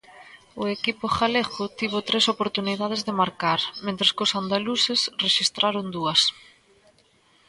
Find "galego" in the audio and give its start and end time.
1.17-1.63